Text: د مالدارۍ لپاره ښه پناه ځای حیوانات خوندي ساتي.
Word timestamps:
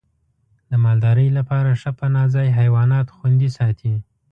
د 0.69 0.71
مالدارۍ 0.83 1.27
لپاره 1.37 1.69
ښه 1.81 1.91
پناه 1.99 2.27
ځای 2.35 2.47
حیوانات 2.59 3.07
خوندي 3.15 3.49
ساتي. 3.57 3.93